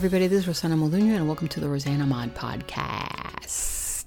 Everybody, 0.00 0.28
this 0.28 0.38
is 0.38 0.46
Rosanna 0.46 0.76
Molinho, 0.76 1.14
and 1.14 1.26
welcome 1.26 1.46
to 1.48 1.60
the 1.60 1.68
Rosanna 1.68 2.06
Mod 2.06 2.34
Podcast. 2.34 4.06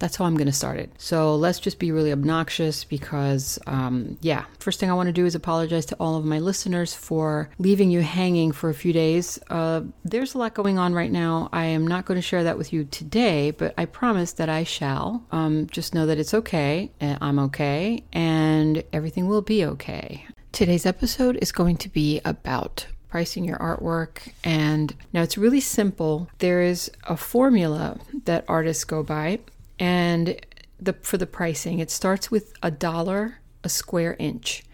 That's 0.00 0.16
how 0.16 0.24
I'm 0.24 0.34
going 0.34 0.48
to 0.48 0.52
start 0.52 0.80
it. 0.80 0.90
So 0.98 1.36
let's 1.36 1.60
just 1.60 1.78
be 1.78 1.92
really 1.92 2.10
obnoxious 2.10 2.82
because, 2.82 3.60
um, 3.68 4.18
yeah, 4.22 4.44
first 4.58 4.80
thing 4.80 4.90
I 4.90 4.94
want 4.94 5.06
to 5.06 5.12
do 5.12 5.24
is 5.24 5.36
apologize 5.36 5.86
to 5.86 5.96
all 6.00 6.16
of 6.16 6.24
my 6.24 6.40
listeners 6.40 6.96
for 6.96 7.48
leaving 7.60 7.92
you 7.92 8.00
hanging 8.00 8.50
for 8.50 8.70
a 8.70 8.74
few 8.74 8.92
days. 8.92 9.38
Uh, 9.48 9.82
there's 10.04 10.34
a 10.34 10.38
lot 10.38 10.52
going 10.52 10.80
on 10.80 10.94
right 10.94 11.12
now. 11.12 11.48
I 11.52 11.66
am 11.66 11.86
not 11.86 12.04
going 12.04 12.18
to 12.18 12.22
share 12.22 12.42
that 12.42 12.58
with 12.58 12.72
you 12.72 12.82
today, 12.82 13.52
but 13.52 13.74
I 13.78 13.84
promise 13.84 14.32
that 14.32 14.48
I 14.48 14.64
shall. 14.64 15.24
Um, 15.30 15.68
just 15.68 15.94
know 15.94 16.06
that 16.06 16.18
it's 16.18 16.34
okay, 16.34 16.90
and 16.98 17.18
I'm 17.20 17.38
okay, 17.38 18.02
and 18.12 18.82
everything 18.92 19.28
will 19.28 19.42
be 19.42 19.64
okay. 19.64 20.26
Today's 20.50 20.86
episode 20.86 21.38
is 21.40 21.52
going 21.52 21.76
to 21.76 21.88
be 21.88 22.20
about 22.24 22.86
pricing 23.12 23.44
your 23.44 23.58
artwork. 23.58 24.32
And 24.42 24.94
now 25.12 25.20
it's 25.20 25.36
really 25.36 25.60
simple. 25.60 26.30
There 26.38 26.62
is 26.62 26.90
a 27.04 27.14
formula 27.14 28.00
that 28.24 28.46
artists 28.48 28.84
go 28.84 29.02
by, 29.02 29.40
and 29.78 30.40
the 30.80 30.94
for 30.94 31.18
the 31.18 31.26
pricing, 31.26 31.78
it 31.78 31.90
starts 31.90 32.30
with 32.30 32.54
a 32.62 32.70
dollar 32.70 33.38
a 33.64 33.68
square 33.68 34.16
inch. 34.18 34.64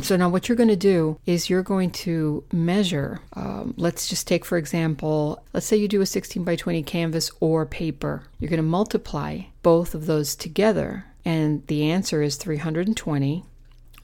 So 0.00 0.16
now 0.16 0.30
what 0.30 0.48
you're 0.48 0.56
going 0.56 0.70
to 0.80 0.88
do 0.94 1.18
is 1.26 1.50
you're 1.50 1.62
going 1.62 1.90
to 2.06 2.42
measure. 2.50 3.20
Um, 3.34 3.74
let's 3.76 4.08
just 4.08 4.26
take 4.26 4.46
for 4.46 4.56
example, 4.56 5.44
let's 5.52 5.66
say 5.66 5.76
you 5.76 5.86
do 5.86 6.00
a 6.00 6.06
16 6.06 6.42
by 6.44 6.56
20 6.56 6.82
canvas 6.84 7.30
or 7.40 7.66
paper. 7.66 8.22
You're 8.38 8.48
going 8.48 8.56
to 8.56 8.62
multiply 8.62 9.42
both 9.62 9.94
of 9.94 10.06
those 10.06 10.34
together, 10.34 11.04
and 11.26 11.64
the 11.66 11.90
answer 11.90 12.22
is 12.22 12.36
320. 12.36 13.44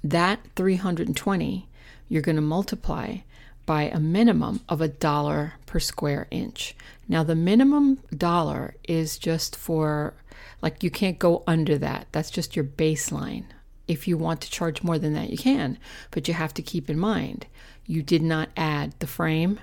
That 0.05 0.41
320 0.57 1.69
you're 2.09 2.23
going 2.23 2.37
to 2.37 2.43
multiply 2.43 3.19
by 3.69 3.83
a 3.83 4.01
minimum 4.01 4.63
of 4.67 4.81
a 4.81 4.89
dollar 4.89 5.53
per 5.67 5.79
square 5.79 6.27
inch. 6.31 6.75
Now, 7.07 7.23
the 7.23 7.35
minimum 7.35 7.99
dollar 8.17 8.75
is 8.89 9.19
just 9.19 9.55
for, 9.55 10.15
like, 10.63 10.83
you 10.83 10.91
can't 10.91 11.19
go 11.19 11.43
under 11.47 11.77
that. 11.77 12.07
That's 12.13 12.31
just 12.31 12.57
your 12.57 12.65
baseline. 12.65 13.45
If 13.87 14.09
you 14.09 14.17
want 14.17 14.41
to 14.41 14.51
charge 14.51 14.83
more 14.83 14.99
than 14.99 15.13
that, 15.13 15.29
you 15.29 15.37
can, 15.37 15.77
but 16.13 16.27
you 16.29 16.33
have 16.33 16.55
to 16.55 16.63
keep 16.63 16.89
in 16.89 16.99
mind 16.99 17.45
you 17.89 18.03
did 18.03 18.23
not 18.23 18.51
add 18.57 18.95
the 19.01 19.07
frame, 19.07 19.59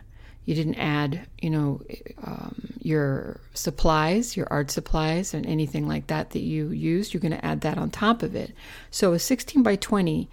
you 0.46 0.56
didn't 0.56 0.76
add, 0.76 1.28
you 1.42 1.50
know, 1.50 1.82
um, 2.24 2.74
your 2.82 3.40
supplies, 3.54 4.36
your 4.36 4.48
art 4.52 4.70
supplies, 4.70 5.34
and 5.34 5.46
anything 5.46 5.88
like 5.88 6.08
that 6.08 6.32
that 6.32 6.42
you 6.42 6.70
used. 6.70 7.14
You're 7.14 7.22
going 7.22 7.32
to 7.32 7.46
add 7.46 7.62
that 7.62 7.78
on 7.78 7.90
top 7.90 8.24
of 8.24 8.36
it. 8.36 8.54
So 8.92 9.14
a 9.14 9.20
16 9.20 9.64
by 9.64 9.76
20 9.76 10.30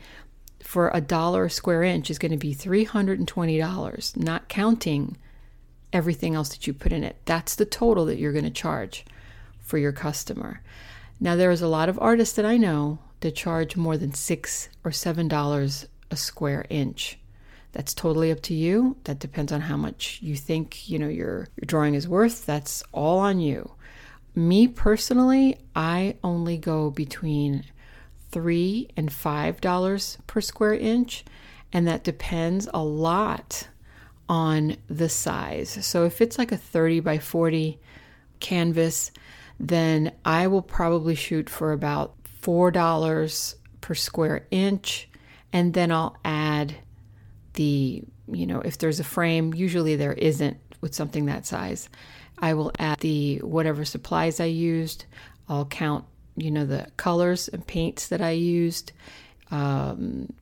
for 0.62 0.90
a 0.94 1.00
dollar 1.00 1.44
a 1.44 1.50
square 1.50 1.82
inch 1.82 2.10
is 2.10 2.18
going 2.18 2.32
to 2.32 2.38
be 2.38 2.54
$320, 2.54 4.16
not 4.16 4.48
counting 4.48 5.16
everything 5.92 6.34
else 6.34 6.48
that 6.50 6.66
you 6.66 6.72
put 6.72 6.92
in 6.92 7.04
it. 7.04 7.16
That's 7.24 7.54
the 7.54 7.66
total 7.66 8.06
that 8.06 8.18
you're 8.18 8.32
going 8.32 8.44
to 8.44 8.50
charge 8.50 9.04
for 9.60 9.78
your 9.78 9.92
customer. 9.92 10.62
Now, 11.20 11.36
there's 11.36 11.62
a 11.62 11.68
lot 11.68 11.88
of 11.88 11.98
artists 12.00 12.34
that 12.36 12.44
I 12.44 12.56
know 12.56 12.98
that 13.20 13.36
charge 13.36 13.76
more 13.76 13.96
than 13.96 14.12
six 14.12 14.68
or 14.84 14.90
seven 14.90 15.28
dollars 15.28 15.86
a 16.10 16.16
square 16.16 16.66
inch. 16.68 17.18
That's 17.72 17.94
totally 17.94 18.30
up 18.30 18.42
to 18.42 18.54
you. 18.54 18.96
That 19.04 19.18
depends 19.18 19.52
on 19.52 19.62
how 19.62 19.76
much 19.76 20.18
you 20.20 20.36
think 20.36 20.88
you 20.88 20.98
know 20.98 21.08
your 21.08 21.48
your 21.56 21.66
drawing 21.66 21.94
is 21.94 22.08
worth. 22.08 22.44
That's 22.44 22.82
all 22.92 23.18
on 23.18 23.40
you. 23.40 23.70
Me 24.34 24.66
personally, 24.66 25.58
I 25.74 26.16
only 26.24 26.56
go 26.58 26.90
between 26.90 27.64
three 28.32 28.88
and 28.96 29.12
five 29.12 29.60
dollars 29.60 30.18
per 30.26 30.40
square 30.40 30.74
inch, 30.74 31.24
and 31.72 31.86
that 31.86 32.02
depends 32.02 32.68
a 32.74 32.82
lot 32.82 33.68
on 34.28 34.76
the 34.88 35.08
size. 35.08 35.78
So 35.86 36.04
if 36.04 36.20
it's 36.20 36.38
like 36.38 36.52
a 36.52 36.56
30 36.56 37.00
by 37.00 37.18
40 37.18 37.78
canvas, 38.40 39.12
then 39.60 40.12
I 40.24 40.46
will 40.46 40.62
probably 40.62 41.14
shoot 41.14 41.48
for 41.48 41.72
about 41.72 42.14
four 42.40 42.70
dollars 42.70 43.56
per 43.80 43.94
square 43.94 44.46
inch, 44.50 45.08
and 45.52 45.74
then 45.74 45.92
I'll 45.92 46.16
add 46.24 46.74
the 47.54 48.02
you 48.28 48.46
know 48.46 48.60
if 48.60 48.78
there's 48.78 49.00
a 49.00 49.04
frame. 49.04 49.54
Usually 49.54 49.96
there 49.96 50.14
isn't 50.14 50.56
with 50.80 50.94
something 50.94 51.26
that 51.26 51.46
size. 51.46 51.88
I 52.38 52.54
will 52.54 52.72
add 52.78 52.98
the 52.98 53.38
whatever 53.38 53.84
supplies 53.84 54.40
I 54.40 54.46
used. 54.46 55.04
I'll 55.48 55.66
count 55.66 56.04
you 56.36 56.50
know, 56.50 56.64
the 56.64 56.88
colors 56.96 57.48
and 57.48 57.66
paints 57.66 58.08
that 58.08 58.20
I 58.20 58.30
used. 58.30 58.92
Um, 59.50 60.32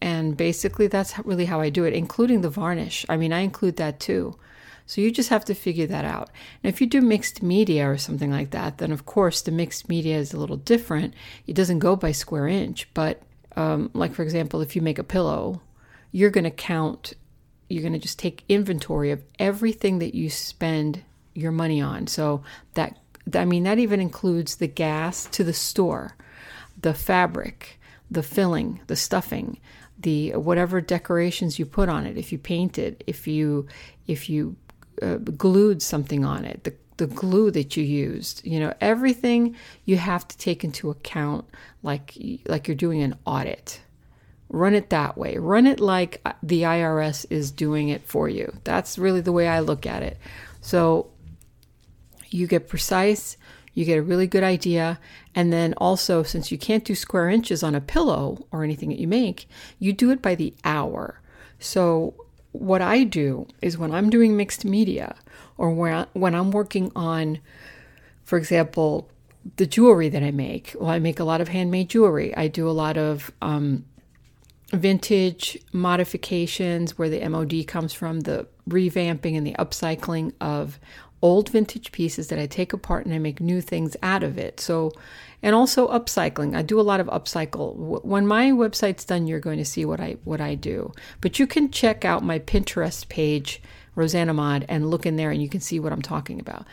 and 0.00 0.36
basically, 0.36 0.86
that's 0.86 1.18
really 1.20 1.46
how 1.46 1.60
I 1.60 1.70
do 1.70 1.84
it, 1.84 1.92
including 1.92 2.40
the 2.40 2.50
varnish. 2.50 3.04
I 3.08 3.16
mean, 3.16 3.32
I 3.32 3.40
include 3.40 3.76
that 3.76 4.00
too. 4.00 4.38
So 4.88 5.02
you 5.02 5.10
just 5.10 5.28
have 5.28 5.44
to 5.44 5.54
figure 5.54 5.86
that 5.86 6.06
out. 6.06 6.30
And 6.62 6.72
if 6.72 6.80
you 6.80 6.86
do 6.86 7.02
mixed 7.02 7.42
media 7.42 7.90
or 7.90 7.98
something 7.98 8.30
like 8.30 8.52
that, 8.52 8.78
then 8.78 8.90
of 8.90 9.04
course 9.04 9.42
the 9.42 9.50
mixed 9.50 9.86
media 9.86 10.16
is 10.16 10.32
a 10.32 10.38
little 10.38 10.56
different. 10.56 11.12
It 11.46 11.52
doesn't 11.52 11.80
go 11.80 11.94
by 11.94 12.12
square 12.12 12.48
inch, 12.48 12.88
but 12.94 13.20
um, 13.54 13.90
like 13.92 14.14
for 14.14 14.22
example, 14.22 14.62
if 14.62 14.74
you 14.74 14.80
make 14.80 14.98
a 14.98 15.04
pillow, 15.04 15.60
you're 16.10 16.30
going 16.30 16.44
to 16.44 16.50
count, 16.50 17.12
you're 17.68 17.82
going 17.82 17.92
to 17.92 17.98
just 17.98 18.18
take 18.18 18.44
inventory 18.48 19.10
of 19.10 19.22
everything 19.38 19.98
that 19.98 20.14
you 20.14 20.30
spend 20.30 21.02
your 21.34 21.52
money 21.52 21.82
on. 21.82 22.06
So 22.06 22.42
that 22.72 22.96
I 23.34 23.44
mean, 23.44 23.64
that 23.64 23.78
even 23.78 24.00
includes 24.00 24.56
the 24.56 24.66
gas 24.66 25.26
to 25.26 25.44
the 25.44 25.52
store, 25.52 26.16
the 26.80 26.94
fabric, 26.94 27.78
the 28.10 28.22
filling, 28.22 28.80
the 28.86 28.96
stuffing, 28.96 29.58
the 29.98 30.32
whatever 30.32 30.80
decorations 30.80 31.58
you 31.58 31.66
put 31.66 31.88
on 31.88 32.06
it. 32.06 32.16
If 32.16 32.32
you 32.32 32.38
paint 32.38 32.78
it, 32.78 33.02
if 33.06 33.26
you 33.26 33.66
if 34.06 34.30
you 34.30 34.56
uh, 35.02 35.16
glued 35.16 35.82
something 35.82 36.24
on 36.24 36.44
it, 36.44 36.64
the 36.64 36.74
the 36.98 37.06
glue 37.06 37.50
that 37.52 37.76
you 37.76 37.84
used, 37.84 38.44
you 38.44 38.58
know, 38.60 38.74
everything 38.80 39.56
you 39.84 39.96
have 39.96 40.26
to 40.28 40.36
take 40.36 40.64
into 40.64 40.90
account, 40.90 41.44
like 41.82 42.14
like 42.46 42.68
you're 42.68 42.74
doing 42.74 43.02
an 43.02 43.16
audit. 43.24 43.80
Run 44.50 44.74
it 44.74 44.90
that 44.90 45.18
way. 45.18 45.36
Run 45.36 45.66
it 45.66 45.78
like 45.78 46.22
uh, 46.24 46.32
the 46.42 46.62
IRS 46.62 47.26
is 47.28 47.50
doing 47.50 47.90
it 47.90 48.02
for 48.06 48.30
you. 48.30 48.52
That's 48.64 48.96
really 48.98 49.20
the 49.20 49.32
way 49.32 49.46
I 49.46 49.60
look 49.60 49.84
at 49.84 50.02
it. 50.02 50.16
So 50.62 51.10
you 52.30 52.46
get 52.46 52.68
precise, 52.68 53.36
you 53.74 53.84
get 53.84 53.98
a 53.98 54.02
really 54.02 54.26
good 54.26 54.42
idea. 54.42 54.98
And 55.34 55.52
then 55.52 55.74
also, 55.76 56.22
since 56.22 56.50
you 56.50 56.58
can't 56.58 56.84
do 56.84 56.94
square 56.94 57.28
inches 57.28 57.62
on 57.62 57.74
a 57.74 57.80
pillow 57.80 58.46
or 58.50 58.64
anything 58.64 58.88
that 58.88 58.98
you 58.98 59.06
make, 59.06 59.48
you 59.78 59.92
do 59.92 60.10
it 60.10 60.20
by 60.20 60.34
the 60.34 60.54
hour. 60.64 61.20
So, 61.58 62.14
what 62.52 62.82
I 62.82 63.04
do 63.04 63.46
is 63.62 63.78
when 63.78 63.92
I'm 63.92 64.10
doing 64.10 64.36
mixed 64.36 64.64
media 64.64 65.14
or 65.56 65.70
when 65.70 66.34
I'm 66.34 66.50
working 66.50 66.90
on, 66.96 67.38
for 68.24 68.38
example, 68.38 69.08
the 69.56 69.66
jewelry 69.66 70.08
that 70.08 70.22
I 70.22 70.30
make, 70.30 70.74
well, 70.78 70.90
I 70.90 70.98
make 70.98 71.20
a 71.20 71.24
lot 71.24 71.40
of 71.40 71.48
handmade 71.48 71.88
jewelry. 71.88 72.34
I 72.36 72.48
do 72.48 72.68
a 72.68 72.72
lot 72.72 72.96
of 72.96 73.30
um, 73.42 73.84
vintage 74.72 75.58
modifications 75.72 76.98
where 76.98 77.08
the 77.08 77.26
MOD 77.28 77.66
comes 77.66 77.92
from, 77.92 78.20
the 78.20 78.46
revamping 78.68 79.36
and 79.36 79.46
the 79.46 79.54
upcycling 79.54 80.32
of 80.40 80.78
old 81.22 81.48
vintage 81.48 81.92
pieces 81.92 82.28
that 82.28 82.38
I 82.38 82.46
take 82.46 82.72
apart 82.72 83.04
and 83.04 83.14
I 83.14 83.18
make 83.18 83.40
new 83.40 83.60
things 83.60 83.96
out 84.02 84.22
of 84.22 84.38
it. 84.38 84.60
So, 84.60 84.92
and 85.42 85.54
also 85.54 85.88
upcycling. 85.88 86.56
I 86.56 86.62
do 86.62 86.80
a 86.80 86.82
lot 86.82 87.00
of 87.00 87.06
upcycle. 87.08 88.04
When 88.04 88.26
my 88.26 88.50
website's 88.50 89.04
done, 89.04 89.26
you're 89.26 89.40
going 89.40 89.58
to 89.58 89.64
see 89.64 89.84
what 89.84 90.00
I 90.00 90.16
what 90.24 90.40
I 90.40 90.54
do. 90.54 90.92
But 91.20 91.38
you 91.38 91.46
can 91.46 91.70
check 91.70 92.04
out 92.04 92.22
my 92.22 92.38
Pinterest 92.38 93.08
page, 93.08 93.62
Rosanna 93.94 94.34
Mod, 94.34 94.64
and 94.68 94.90
look 94.90 95.06
in 95.06 95.16
there, 95.16 95.30
and 95.30 95.42
you 95.42 95.48
can 95.48 95.60
see 95.60 95.80
what 95.80 95.92
I'm 95.92 96.02
talking 96.02 96.40
about. 96.40 96.66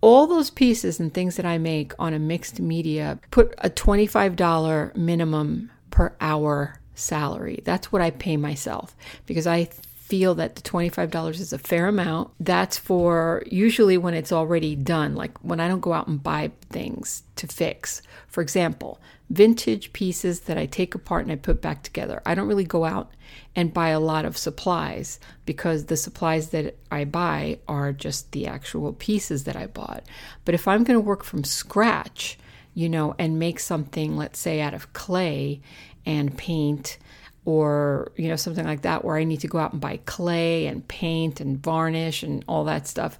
All 0.00 0.26
those 0.26 0.50
pieces 0.50 1.00
and 1.00 1.12
things 1.12 1.36
that 1.36 1.46
I 1.46 1.56
make 1.56 1.92
on 1.98 2.12
a 2.12 2.18
mixed 2.18 2.60
media 2.60 3.18
put 3.30 3.54
a 3.58 3.70
$25 3.70 4.94
minimum 4.96 5.70
per 5.90 6.14
hour 6.20 6.78
salary. 6.94 7.62
That's 7.64 7.90
what 7.90 8.02
I 8.02 8.10
pay 8.10 8.36
myself 8.36 8.94
because 9.26 9.46
I 9.46 9.70
feel 10.04 10.34
that 10.34 10.54
the 10.54 10.60
$25 10.60 11.40
is 11.40 11.54
a 11.54 11.58
fair 11.58 11.88
amount. 11.88 12.30
That's 12.38 12.76
for 12.76 13.42
usually 13.46 13.96
when 13.96 14.12
it's 14.12 14.32
already 14.32 14.76
done, 14.76 15.14
like 15.14 15.38
when 15.38 15.60
I 15.60 15.68
don't 15.68 15.80
go 15.80 15.94
out 15.94 16.08
and 16.08 16.22
buy 16.22 16.52
things 16.68 17.22
to 17.36 17.46
fix. 17.46 18.02
For 18.28 18.42
example, 18.42 19.00
vintage 19.30 19.94
pieces 19.94 20.40
that 20.40 20.58
I 20.58 20.66
take 20.66 20.94
apart 20.94 21.22
and 21.22 21.32
I 21.32 21.36
put 21.36 21.62
back 21.62 21.82
together. 21.82 22.20
I 22.26 22.34
don't 22.34 22.48
really 22.48 22.64
go 22.64 22.84
out 22.84 23.12
and 23.56 23.72
buy 23.72 23.88
a 23.88 24.00
lot 24.00 24.26
of 24.26 24.36
supplies 24.36 25.18
because 25.46 25.86
the 25.86 25.96
supplies 25.96 26.50
that 26.50 26.76
I 26.90 27.04
buy 27.04 27.58
are 27.66 27.90
just 27.92 28.32
the 28.32 28.46
actual 28.46 28.92
pieces 28.92 29.44
that 29.44 29.56
I 29.56 29.66
bought. 29.66 30.04
But 30.44 30.54
if 30.54 30.68
I'm 30.68 30.84
going 30.84 30.98
to 30.98 31.00
work 31.00 31.24
from 31.24 31.44
scratch, 31.44 32.38
you 32.74 32.90
know, 32.90 33.14
and 33.18 33.38
make 33.38 33.58
something, 33.58 34.18
let's 34.18 34.38
say, 34.38 34.60
out 34.60 34.74
of 34.74 34.92
clay 34.92 35.62
and 36.04 36.36
paint 36.36 36.98
or 37.44 38.10
you 38.16 38.28
know 38.28 38.36
something 38.36 38.64
like 38.64 38.82
that 38.82 39.04
where 39.04 39.16
i 39.16 39.24
need 39.24 39.40
to 39.40 39.48
go 39.48 39.58
out 39.58 39.72
and 39.72 39.80
buy 39.80 39.98
clay 40.06 40.66
and 40.66 40.86
paint 40.88 41.40
and 41.40 41.62
varnish 41.62 42.22
and 42.22 42.44
all 42.48 42.64
that 42.64 42.86
stuff 42.86 43.18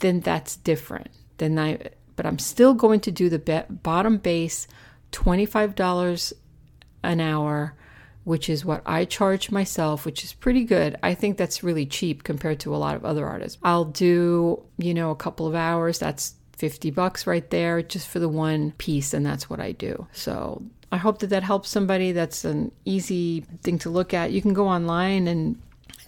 then 0.00 0.20
that's 0.20 0.56
different 0.56 1.08
then 1.38 1.58
i 1.58 1.78
but 2.16 2.26
i'm 2.26 2.38
still 2.38 2.74
going 2.74 3.00
to 3.00 3.10
do 3.10 3.28
the 3.28 3.64
bottom 3.70 4.18
base 4.18 4.66
$25 5.12 6.32
an 7.02 7.20
hour 7.20 7.74
which 8.24 8.48
is 8.48 8.64
what 8.64 8.82
I 8.86 9.04
charge 9.04 9.50
myself, 9.50 10.04
which 10.04 10.22
is 10.22 10.32
pretty 10.32 10.64
good. 10.64 10.96
I 11.02 11.14
think 11.14 11.36
that's 11.36 11.64
really 11.64 11.86
cheap 11.86 12.22
compared 12.22 12.60
to 12.60 12.74
a 12.74 12.78
lot 12.78 12.94
of 12.94 13.04
other 13.04 13.26
artists. 13.26 13.58
I'll 13.62 13.84
do, 13.84 14.62
you 14.78 14.94
know, 14.94 15.10
a 15.10 15.16
couple 15.16 15.46
of 15.46 15.54
hours. 15.54 15.98
That's 15.98 16.34
50 16.56 16.90
bucks 16.92 17.26
right 17.26 17.48
there 17.50 17.82
just 17.82 18.08
for 18.08 18.20
the 18.20 18.28
one 18.28 18.72
piece, 18.72 19.12
and 19.12 19.26
that's 19.26 19.50
what 19.50 19.60
I 19.60 19.72
do. 19.72 20.06
So 20.12 20.62
I 20.92 20.98
hope 20.98 21.18
that 21.20 21.30
that 21.30 21.42
helps 21.42 21.70
somebody. 21.70 22.12
That's 22.12 22.44
an 22.44 22.70
easy 22.84 23.40
thing 23.62 23.78
to 23.80 23.90
look 23.90 24.12
at. 24.12 24.30
You 24.30 24.42
can 24.42 24.52
go 24.52 24.68
online 24.68 25.26
and 25.26 25.60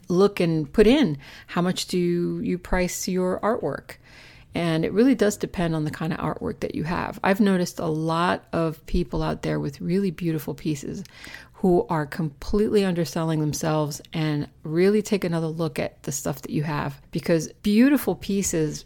look 0.08 0.40
and 0.40 0.70
put 0.70 0.86
in 0.86 1.16
how 1.46 1.62
much 1.62 1.86
do 1.86 1.98
you 2.42 2.58
price 2.58 3.08
your 3.08 3.40
artwork. 3.40 3.96
And 4.54 4.84
it 4.84 4.92
really 4.92 5.14
does 5.14 5.38
depend 5.38 5.74
on 5.74 5.84
the 5.84 5.90
kind 5.90 6.12
of 6.12 6.18
artwork 6.20 6.60
that 6.60 6.74
you 6.74 6.84
have. 6.84 7.18
I've 7.24 7.40
noticed 7.40 7.80
a 7.80 7.86
lot 7.86 8.44
of 8.52 8.84
people 8.84 9.22
out 9.22 9.42
there 9.42 9.58
with 9.58 9.80
really 9.80 10.10
beautiful 10.10 10.54
pieces 10.54 11.02
who 11.54 11.86
are 11.88 12.04
completely 12.04 12.84
underselling 12.84 13.40
themselves 13.40 14.02
and 14.12 14.46
really 14.64 15.00
take 15.00 15.24
another 15.24 15.46
look 15.46 15.78
at 15.78 16.02
the 16.02 16.12
stuff 16.12 16.42
that 16.42 16.50
you 16.50 16.62
have 16.62 17.00
because 17.10 17.48
beautiful 17.62 18.14
pieces 18.14 18.84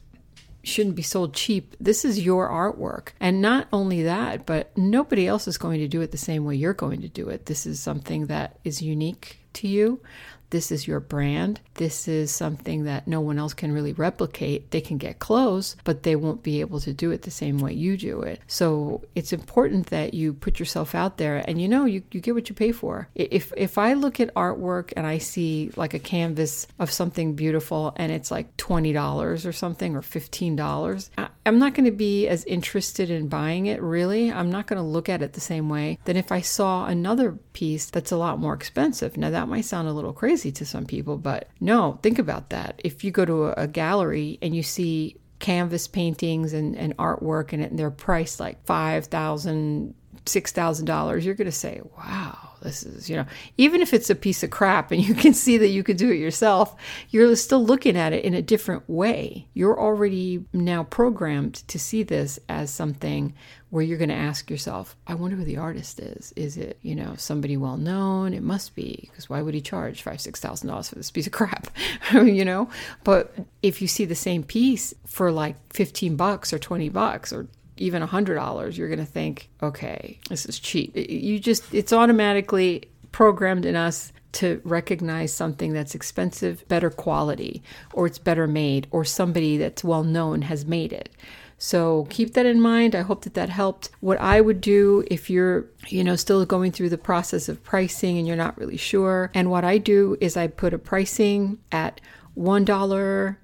shouldn't 0.63 0.97
be 0.97 1.03
sold 1.03 1.35
cheap. 1.35 1.77
This 1.81 2.05
is 2.05 2.25
your 2.25 2.49
artwork. 2.49 3.09
And 3.21 3.41
not 3.41 3.69
only 3.73 4.03
that, 4.03 4.47
but 4.47 4.77
nobody 4.77 5.27
else 5.27 5.49
is 5.49 5.59
going 5.59 5.81
to 5.81 5.89
do 5.89 6.01
it 6.01 6.11
the 6.11 6.19
same 6.19 6.45
way 6.45 6.57
you're 6.57 6.75
going 6.75 7.01
to 7.03 7.09
do 7.09 7.29
it. 7.29 7.47
This 7.47 7.67
is 7.67 7.81
something 7.81 8.27
that 8.27 8.59
is 8.65 8.83
unique 8.83 9.39
to 9.55 9.69
you. 9.69 10.01
This 10.51 10.73
is 10.73 10.87
your 10.87 11.01
brand. 11.01 11.61
This 11.75 12.09
is 12.09 12.31
something 12.31 12.85
that 12.85 13.07
no 13.07 13.21
one 13.21 13.39
else 13.39 13.55
can 13.55 13.73
really 13.73 13.93
replicate. 13.93 14.71
They 14.71 14.81
can 14.81 14.97
get 14.97 15.19
close, 15.19 15.77
but 15.85 16.03
they 16.03 16.17
won't 16.17 16.43
be 16.43 16.61
able 16.61 16.81
to 16.81 16.93
do 16.93 17.11
it 17.11 17.23
the 17.23 17.31
same 17.31 17.59
way 17.59 17.73
you 17.75 17.97
do 17.97 18.23
it. 18.23 18.41
So 18.47 19.03
it's 19.15 19.33
important 19.33 19.89
that 19.89 20.15
you 20.15 20.33
put 20.33 20.59
yourself 20.59 20.95
out 20.95 21.19
there 21.19 21.45
and 21.47 21.61
you 21.61 21.69
know 21.69 21.85
you, 21.85 22.03
you 22.11 22.21
get 22.21 22.35
what 22.35 22.49
you 22.49 22.55
pay 22.55 22.73
for. 22.73 23.09
If 23.15 23.53
if 23.57 23.77
I 23.77 23.93
look 23.93 24.21
at 24.21 24.35
artwork 24.35 24.93
and 24.97 25.07
I 25.07 25.19
see 25.19 25.71
like 25.77 25.95
a 25.95 25.99
canvas 25.99 26.67
of 26.79 26.91
something 26.91 27.35
beautiful 27.35 27.93
and 27.97 28.11
it's 28.11 28.31
like 28.31 28.57
twenty 28.57 28.93
dollars 28.93 29.45
or 29.45 29.53
something 29.53 29.95
or 29.95 30.03
fifteen 30.03 30.57
dollars, 30.57 31.11
I'm 31.45 31.59
not 31.59 31.75
going 31.75 31.87
to 31.87 31.91
be 31.91 32.27
as 32.27 32.45
interested 32.45 33.11
in 33.11 33.29
buying 33.29 33.67
it 33.67 33.83
really. 33.83 34.33
I'm 34.33 34.51
not 34.51 34.67
going 34.67 34.79
to 34.79 34.89
look 34.89 35.09
at 35.09 35.23
it 35.23 35.35
the 35.35 35.41
same 35.41 35.69
way 35.69 35.99
than 36.05 36.17
if 36.17 36.33
I 36.33 36.41
saw 36.41 36.87
another 36.87 37.33
piece 37.53 37.91
that's 37.91 38.13
a 38.13 38.17
lot 38.17 38.39
more 38.39 38.55
expensive. 38.55 39.17
Now 39.17 39.31
that 39.31 39.49
might 39.49 39.65
sound 39.65 39.89
a 39.89 39.93
little 39.93 40.13
crazy 40.13 40.38
crazy 40.39 40.53
to 40.53 40.65
some 40.65 40.87
people, 40.87 41.17
but 41.19 41.49
no, 41.61 41.99
think 42.03 42.19
about 42.19 42.51
that. 42.51 42.81
If 42.85 43.03
you 43.03 43.11
go 43.11 43.25
to 43.25 43.47
a, 43.47 43.65
a 43.65 43.67
gallery 43.67 44.39
and 44.41 44.55
you 44.55 44.63
see 44.63 45.17
canvas 45.41 45.89
paintings 45.89 46.53
and, 46.53 46.77
and 46.77 46.97
artwork 46.97 47.53
and, 47.53 47.63
and 47.63 47.79
they're 47.79 47.91
priced 47.91 48.39
like 48.39 48.65
five 48.65 49.07
thousand, 49.07 49.95
six 50.27 50.53
thousand 50.53 50.87
dollars, 50.87 51.25
you're 51.27 51.35
going 51.35 51.47
to 51.47 51.53
say, 51.53 51.81
"Wow, 51.97 52.48
this 52.61 52.83
is, 52.83 53.09
you 53.09 53.17
know, 53.17 53.27
even 53.57 53.81
if 53.81 53.93
it's 53.95 54.11
a 54.11 54.15
piece 54.15 54.43
of 54.43 54.51
crap 54.51 54.91
and 54.91 55.03
you 55.03 55.15
can 55.23 55.35
see 55.35 55.59
that 55.59 55.69
you 55.69 55.83
could 55.83 55.97
do 55.97 56.11
it 56.11 56.17
yourself, 56.17 56.75
you're 57.11 57.35
still 57.37 57.65
looking 57.65 57.97
at 57.97 58.13
it 58.13 58.25
in 58.25 58.35
a 58.35 58.43
different 58.43 58.89
way. 58.89 59.49
You're 59.55 59.79
already 59.79 60.45
now 60.53 60.85
programmed 60.85 61.55
to 61.69 61.79
see 61.79 62.03
this 62.03 62.39
as 62.49 62.71
something 62.71 63.35
where 63.71 63.83
you're 63.83 63.99
going 63.99 64.09
to 64.09 64.15
ask 64.15 64.51
yourself, 64.51 64.97
I 65.07 65.15
wonder 65.15 65.37
who 65.37 65.45
the 65.45 65.59
artist 65.59 66.01
is. 66.01 66.33
Is 66.37 66.57
it, 66.57 66.79
you 66.81 66.95
know, 66.95 67.15
somebody 67.17 67.57
well 67.57 67.77
known? 67.77 68.33
It 68.33 68.43
must 68.43 68.75
be, 68.75 69.09
because 69.11 69.29
why 69.29 69.43
would 69.43 69.53
he 69.53 69.61
charge 69.61 70.03
five, 70.03 70.21
six 70.21 70.41
thousand 70.41 70.69
dollars 70.69 70.89
for 70.89 70.95
this 70.95 71.11
piece 71.11 71.27
of 71.27 71.33
crap? 71.33 71.69
you 72.13 72.45
know? 72.45 72.71
But 73.05 73.35
if 73.63 73.83
you 73.83 73.89
see 73.89 74.07
the 74.07 74.15
same 74.15 74.43
piece 74.43 74.95
for 75.07 75.31
like 75.31 75.57
15 75.73 76.17
bucks 76.17 76.53
or 76.53 76.59
20 76.59 76.89
bucks 76.89 77.33
or 77.33 77.47
even 77.81 78.03
a 78.03 78.07
hundred 78.07 78.37
dollars, 78.37 78.77
you're 78.77 78.89
going 78.89 78.99
to 78.99 79.05
think, 79.05 79.49
okay, 79.63 80.19
this 80.29 80.47
is 80.47 80.59
cheap. 80.59 80.93
You 80.97 81.39
just, 81.39 81.73
it's 81.75 81.93
automatically 81.93 82.89
programmed 83.13 83.65
in 83.65 83.77
us 83.77 84.13
to 84.33 84.61
recognize 84.65 85.33
something 85.33 85.73
that's 85.73 85.95
expensive, 85.95 86.67
better 86.69 86.91
quality, 86.91 87.63
or 87.93 88.07
it's 88.07 88.19
better 88.19 88.47
made, 88.47 88.87
or 88.91 89.05
somebody 89.05 89.57
that's 89.57 89.83
well 89.83 90.05
known 90.05 90.43
has 90.43 90.67
made 90.67 90.93
it. 90.93 91.09
So 91.57 92.07
keep 92.09 92.35
that 92.35 92.47
in 92.47 92.61
mind. 92.61 92.95
I 92.95 93.01
hope 93.01 93.23
that 93.25 93.35
that 93.35 93.49
helped. 93.49 93.91
What 94.01 94.21
I 94.21 94.41
would 94.41 94.61
do 94.61 95.05
if 95.11 95.29
you're, 95.29 95.67
you 95.89 96.05
know, 96.05 96.15
still 96.15 96.45
going 96.45 96.71
through 96.71 96.91
the 96.91 96.99
process 96.99 97.49
of 97.49 97.65
pricing 97.65 98.17
and 98.17 98.27
you're 98.27 98.37
not 98.37 98.57
really 98.59 98.77
sure, 98.77 99.31
and 99.35 99.51
what 99.51 99.65
I 99.65 99.79
do 99.79 100.17
is 100.21 100.37
I 100.37 100.47
put 100.47 100.75
a 100.75 100.79
pricing 100.79 101.59
at 101.73 102.01
$1 102.39 103.37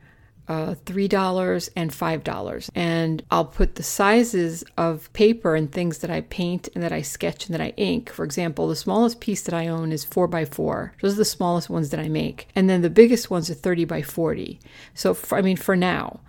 uh, 0.48 0.74
$3 0.84 1.68
and 1.76 1.90
$5. 1.90 2.70
And 2.74 3.22
I'll 3.30 3.44
put 3.44 3.76
the 3.76 3.82
sizes 3.82 4.64
of 4.76 5.12
paper 5.12 5.54
and 5.54 5.70
things 5.70 5.98
that 5.98 6.10
I 6.10 6.22
paint 6.22 6.68
and 6.74 6.82
that 6.84 6.92
I 6.92 7.02
sketch 7.02 7.46
and 7.46 7.54
that 7.54 7.60
I 7.60 7.72
ink. 7.76 8.10
For 8.10 8.24
example, 8.24 8.68
the 8.68 8.76
smallest 8.76 9.20
piece 9.20 9.42
that 9.42 9.54
I 9.54 9.68
own 9.68 9.92
is 9.92 10.04
4 10.04 10.28
by 10.28 10.44
4 10.44 10.94
Those 11.00 11.14
are 11.14 11.18
the 11.18 11.24
smallest 11.24 11.70
ones 11.70 11.90
that 11.90 12.00
I 12.00 12.08
make. 12.08 12.48
And 12.54 12.68
then 12.68 12.82
the 12.82 12.90
biggest 12.90 13.30
ones 13.30 13.50
are 13.50 13.54
30 13.54 13.84
by 13.84 14.02
40. 14.02 14.60
So, 14.94 15.14
for, 15.14 15.38
I 15.38 15.42
mean, 15.42 15.56
for 15.56 15.76
now. 15.76 16.20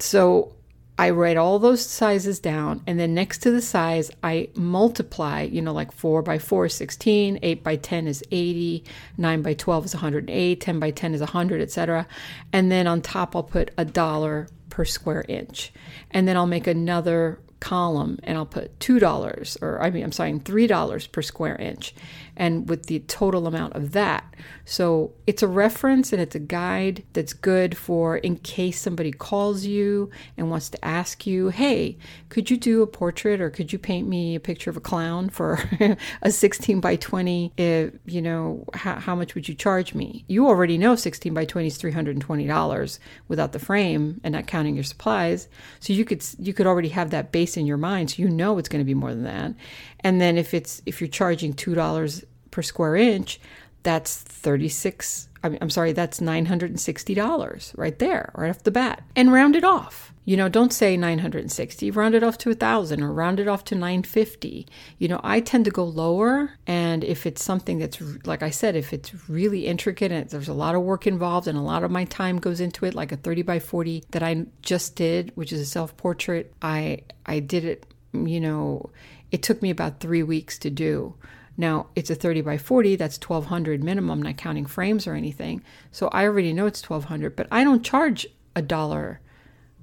So 0.00 0.54
I 0.98 1.10
write 1.10 1.36
all 1.36 1.60
those 1.60 1.84
sizes 1.84 2.40
down, 2.40 2.82
and 2.86 2.98
then 2.98 3.14
next 3.14 3.38
to 3.42 3.52
the 3.52 3.62
size, 3.62 4.10
I 4.24 4.48
multiply, 4.56 5.42
you 5.42 5.62
know, 5.62 5.72
like 5.72 5.92
4 5.92 6.22
by 6.22 6.38
4 6.38 6.66
is 6.66 6.74
16, 6.74 7.38
8 7.40 7.62
by 7.62 7.76
10 7.76 8.08
is 8.08 8.24
80, 8.32 8.82
9 9.16 9.42
by 9.42 9.54
12 9.54 9.84
is 9.84 9.94
108, 9.94 10.60
10 10.60 10.78
by 10.80 10.90
10 10.90 11.14
is 11.14 11.20
100, 11.20 11.60
etc. 11.60 12.06
And 12.52 12.72
then 12.72 12.88
on 12.88 13.00
top, 13.00 13.36
I'll 13.36 13.44
put 13.44 13.70
a 13.78 13.84
dollar 13.84 14.48
per 14.70 14.84
square 14.84 15.24
inch. 15.28 15.72
And 16.10 16.26
then 16.26 16.36
I'll 16.36 16.46
make 16.46 16.66
another 16.66 17.38
column 17.60 18.18
and 18.22 18.38
I'll 18.38 18.46
put 18.46 18.78
$2 18.78 19.62
or 19.62 19.82
I 19.82 19.90
mean 19.90 20.04
I'm 20.04 20.12
sorry 20.12 20.32
$3 20.32 21.12
per 21.12 21.22
square 21.22 21.56
inch 21.56 21.94
and 22.38 22.68
with 22.68 22.86
the 22.86 23.00
total 23.00 23.46
amount 23.46 23.74
of 23.74 23.90
that. 23.92 24.24
So 24.64 25.12
it's 25.26 25.42
a 25.42 25.48
reference 25.48 26.12
and 26.12 26.22
it's 26.22 26.36
a 26.36 26.40
guide 26.40 27.02
that's 27.12 27.32
good 27.32 27.76
for 27.76 28.16
in 28.18 28.36
case 28.36 28.80
somebody 28.80 29.10
calls 29.10 29.66
you 29.66 30.10
and 30.36 30.48
wants 30.48 30.70
to 30.70 30.84
ask 30.84 31.26
you, 31.26 31.48
hey, 31.48 31.98
could 32.28 32.48
you 32.48 32.56
do 32.56 32.82
a 32.82 32.86
portrait 32.86 33.40
or 33.40 33.50
could 33.50 33.72
you 33.72 33.78
paint 33.78 34.06
me 34.06 34.36
a 34.36 34.40
picture 34.40 34.70
of 34.70 34.76
a 34.76 34.80
clown 34.80 35.28
for 35.28 35.58
a 36.22 36.30
16 36.30 36.80
by 36.80 36.94
20? 36.94 37.52
If, 37.56 37.94
you 38.06 38.22
know, 38.22 38.64
how, 38.72 38.94
how 38.94 39.16
much 39.16 39.34
would 39.34 39.48
you 39.48 39.54
charge 39.56 39.92
me? 39.92 40.24
You 40.28 40.46
already 40.46 40.78
know 40.78 40.94
16 40.94 41.34
by 41.34 41.44
20 41.44 41.66
is 41.66 41.78
$320 41.78 42.98
without 43.26 43.52
the 43.52 43.58
frame 43.58 44.20
and 44.22 44.32
not 44.32 44.46
counting 44.46 44.76
your 44.76 44.84
supplies. 44.84 45.48
So 45.80 45.92
you 45.92 46.04
could 46.04 46.24
you 46.38 46.54
could 46.54 46.66
already 46.66 46.90
have 46.90 47.10
that 47.10 47.32
base 47.32 47.56
in 47.56 47.66
your 47.66 47.76
mind 47.76 48.10
so 48.10 48.22
you 48.22 48.28
know 48.28 48.58
it's 48.58 48.68
going 48.68 48.80
to 48.80 48.86
be 48.86 48.94
more 48.94 49.10
than 49.10 49.24
that. 49.24 49.54
And 50.00 50.20
then 50.20 50.38
if 50.38 50.54
it's 50.54 50.80
if 50.86 51.00
you're 51.00 51.08
charging 51.08 51.54
$2 51.54 52.24
per 52.50 52.62
square 52.62 52.96
inch, 52.96 53.40
that's 53.82 54.16
36 54.16 55.28
I 55.42 55.48
mean, 55.48 55.58
I'm 55.60 55.70
sorry, 55.70 55.92
that's 55.92 56.20
$960 56.20 57.78
right 57.78 57.98
there, 57.98 58.32
right 58.34 58.50
off 58.50 58.64
the 58.64 58.70
bat. 58.70 59.02
And 59.14 59.32
round 59.32 59.56
it 59.56 59.64
off. 59.64 60.12
You 60.24 60.36
know, 60.36 60.48
don't 60.50 60.74
say 60.74 60.96
960, 60.96 61.90
round 61.92 62.14
it 62.14 62.22
off 62.22 62.36
to 62.38 62.50
1000 62.50 63.02
or 63.02 63.10
round 63.10 63.40
it 63.40 63.48
off 63.48 63.64
to 63.64 63.74
950. 63.74 64.66
You 64.98 65.08
know, 65.08 65.20
I 65.24 65.40
tend 65.40 65.64
to 65.64 65.70
go 65.70 65.84
lower 65.84 66.50
and 66.66 67.02
if 67.02 67.24
it's 67.24 67.42
something 67.42 67.78
that's 67.78 67.98
like 68.26 68.42
I 68.42 68.50
said, 68.50 68.76
if 68.76 68.92
it's 68.92 69.28
really 69.28 69.66
intricate 69.66 70.12
and 70.12 70.28
there's 70.28 70.48
a 70.48 70.54
lot 70.54 70.74
of 70.74 70.82
work 70.82 71.06
involved 71.06 71.48
and 71.48 71.56
a 71.56 71.62
lot 71.62 71.82
of 71.82 71.90
my 71.90 72.04
time 72.04 72.38
goes 72.38 72.60
into 72.60 72.84
it, 72.84 72.94
like 72.94 73.10
a 73.10 73.16
30 73.16 73.40
by 73.42 73.58
40 73.58 74.04
that 74.10 74.22
I 74.22 74.44
just 74.60 74.96
did, 74.96 75.32
which 75.34 75.50
is 75.50 75.60
a 75.60 75.66
self-portrait, 75.66 76.52
I 76.60 77.04
I 77.24 77.40
did 77.40 77.64
it, 77.64 77.86
you 78.12 78.40
know, 78.40 78.90
it 79.30 79.42
took 79.42 79.62
me 79.62 79.70
about 79.70 80.00
3 80.00 80.24
weeks 80.24 80.58
to 80.58 80.68
do 80.68 81.14
now, 81.60 81.88
it's 81.96 82.08
a 82.08 82.14
30 82.14 82.42
by 82.42 82.56
40, 82.56 82.94
that's 82.94 83.18
1200 83.18 83.82
minimum, 83.82 84.22
not 84.22 84.36
counting 84.36 84.64
frames 84.64 85.08
or 85.08 85.14
anything. 85.14 85.60
So 85.90 86.06
I 86.12 86.22
already 86.24 86.52
know 86.52 86.66
it's 86.66 86.88
1200, 86.88 87.34
but 87.34 87.48
I 87.50 87.64
don't 87.64 87.84
charge 87.84 88.28
a 88.54 88.62
dollar 88.62 89.20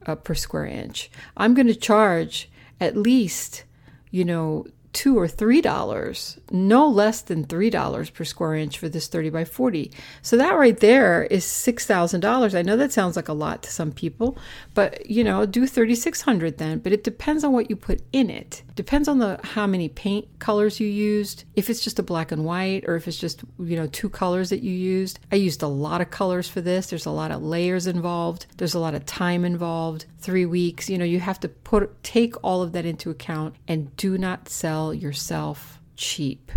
uh, 0.05 0.15
per 0.15 0.35
square 0.35 0.65
inch. 0.65 1.11
I'm 1.35 1.53
going 1.53 1.67
to 1.67 1.75
charge 1.75 2.49
at 2.79 2.95
least, 2.95 3.65
you 4.09 4.23
know, 4.23 4.65
two 4.95 5.19
or 5.19 5.27
three 5.27 5.59
dollars, 5.59 6.39
no 6.49 6.87
less 6.87 7.21
than 7.21 7.43
three 7.43 7.69
dollars 7.69 8.09
per 8.09 8.23
square 8.23 8.55
inch 8.55 8.79
for 8.79 8.87
this 8.87 9.07
30 9.07 9.29
by 9.29 9.43
40. 9.43 9.91
So 10.21 10.37
that 10.37 10.57
right 10.57 10.77
there 10.79 11.23
is 11.25 11.43
six 11.43 11.85
thousand 11.85 12.21
dollars. 12.21 12.55
I 12.55 12.61
know 12.61 12.77
that 12.77 12.93
sounds 12.93 13.17
like 13.17 13.27
a 13.27 13.33
lot 13.33 13.61
to 13.63 13.71
some 13.71 13.91
people, 13.91 14.37
but 14.73 15.07
you 15.07 15.23
know, 15.23 15.45
do 15.45 15.67
3600 15.67 16.57
then. 16.57 16.79
But 16.79 16.93
it 16.93 17.03
depends 17.03 17.43
on 17.43 17.51
what 17.51 17.69
you 17.69 17.75
put 17.75 18.01
in 18.13 18.29
it. 18.29 18.63
Depends 18.75 19.09
on 19.09 19.19
the 19.19 19.37
how 19.43 19.67
many 19.67 19.89
paint 19.89 20.27
colors 20.39 20.79
you 20.79 20.87
used. 20.87 21.43
If 21.55 21.69
it's 21.69 21.81
just 21.81 21.99
a 21.99 22.03
black 22.03 22.31
and 22.31 22.45
white, 22.45 22.85
or 22.87 22.95
if 22.95 23.07
it's 23.07 23.19
just 23.19 23.43
you 23.59 23.75
know 23.75 23.87
two 23.87 24.09
colors 24.09 24.49
that 24.49 24.63
you 24.63 24.71
used. 24.71 25.19
I 25.31 25.35
used 25.35 25.61
a 25.61 25.67
lot 25.67 25.99
of 25.99 26.09
colors 26.09 26.47
for 26.47 26.61
this. 26.61 26.89
There's 26.89 27.05
a 27.05 27.11
lot 27.11 27.31
of 27.31 27.43
layers 27.43 27.85
involved. 27.85 28.45
There's 28.57 28.75
a 28.75 28.79
lot 28.79 28.95
of 28.95 29.05
time 29.05 29.43
involved. 29.43 30.05
Three 30.19 30.45
weeks. 30.45 30.89
You 30.89 30.97
know, 30.97 31.05
you 31.05 31.19
have 31.19 31.39
to 31.41 31.49
put 31.49 32.01
take 32.01 32.41
all 32.43 32.61
of 32.61 32.71
that 32.71 32.85
into 32.85 33.09
account 33.09 33.55
and 33.67 33.95
do 33.97 34.17
not 34.17 34.47
sell 34.85 34.93
yourself 34.93 35.79
cheap. 35.95 36.51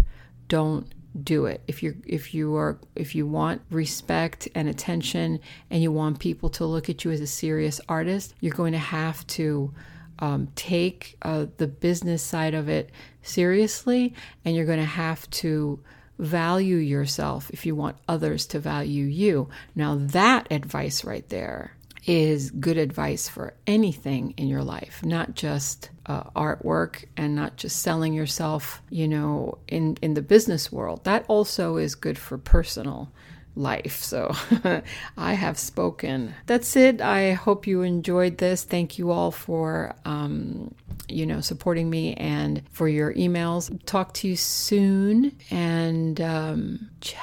Don't 0.48 0.86
do 1.22 1.46
it 1.46 1.62
if 1.66 1.82
you 1.82 1.96
if 2.06 2.34
you 2.34 2.54
are 2.54 2.78
if 2.94 3.14
you 3.14 3.26
want 3.26 3.62
respect 3.70 4.46
and 4.54 4.68
attention 4.68 5.40
and 5.70 5.82
you 5.82 5.90
want 5.90 6.18
people 6.18 6.48
to 6.50 6.64
look 6.66 6.88
at 6.90 7.02
you 7.02 7.10
as 7.10 7.20
a 7.20 7.26
serious 7.26 7.80
artist 7.88 8.34
you're 8.40 8.54
going 8.54 8.72
to 8.74 8.78
have 8.78 9.26
to 9.26 9.72
um, 10.20 10.46
take 10.54 11.16
uh, 11.22 11.46
the 11.56 11.66
business 11.66 12.22
side 12.22 12.54
of 12.54 12.68
it 12.68 12.90
seriously 13.22 14.14
and 14.44 14.54
you're 14.54 14.66
going 14.66 14.78
to 14.78 14.84
have 14.84 15.28
to 15.30 15.80
value 16.18 16.76
yourself 16.76 17.50
if 17.50 17.66
you 17.66 17.74
want 17.74 17.96
others 18.06 18.46
to 18.46 18.60
value 18.60 19.06
you 19.06 19.48
now 19.74 19.96
that 19.96 20.46
advice 20.52 21.04
right 21.04 21.28
there 21.30 21.72
is 22.08 22.50
good 22.52 22.78
advice 22.78 23.28
for 23.28 23.52
anything 23.66 24.32
in 24.38 24.48
your 24.48 24.64
life, 24.64 25.04
not 25.04 25.34
just 25.34 25.90
uh, 26.06 26.24
artwork 26.30 27.04
and 27.18 27.36
not 27.36 27.56
just 27.56 27.82
selling 27.82 28.14
yourself, 28.14 28.82
you 28.88 29.06
know, 29.06 29.58
in, 29.68 29.98
in 30.00 30.14
the 30.14 30.22
business 30.22 30.72
world. 30.72 31.04
That 31.04 31.26
also 31.28 31.76
is 31.76 31.94
good 31.94 32.16
for 32.16 32.38
personal 32.38 33.12
life. 33.54 34.02
So 34.02 34.34
I 35.18 35.34
have 35.34 35.58
spoken. 35.58 36.34
That's 36.46 36.76
it. 36.76 37.02
I 37.02 37.32
hope 37.32 37.66
you 37.66 37.82
enjoyed 37.82 38.38
this. 38.38 38.64
Thank 38.64 38.96
you 38.96 39.10
all 39.10 39.30
for, 39.30 39.94
um, 40.06 40.74
you 41.10 41.26
know, 41.26 41.42
supporting 41.42 41.90
me 41.90 42.14
and 42.14 42.62
for 42.70 42.88
your 42.88 43.12
emails. 43.12 43.84
Talk 43.84 44.14
to 44.14 44.28
you 44.28 44.36
soon 44.36 45.36
and 45.50 46.18
um, 46.22 46.88
ciao. 47.02 47.20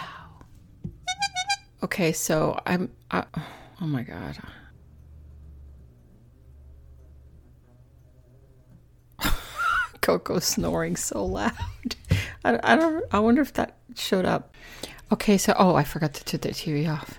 Okay, 1.81 2.11
so 2.11 2.59
I'm. 2.67 2.91
I, 3.11 3.23
oh 3.81 3.87
my 3.87 4.03
God. 4.03 4.37
Coco 10.05 10.37
snoring 10.37 10.95
so 10.95 11.25
loud. 11.25 11.51
I, 12.45 12.59
I 12.61 12.75
don't. 12.75 13.03
I 13.11 13.17
wonder 13.17 13.41
if 13.41 13.53
that 13.53 13.73
showed 13.95 14.23
up. 14.23 14.55
Okay, 15.11 15.35
so 15.35 15.55
oh, 15.57 15.73
I 15.73 15.83
forgot 15.83 16.13
to 16.13 16.23
turn 16.23 16.41
the 16.41 16.49
TV 16.49 16.87
off. 16.87 17.17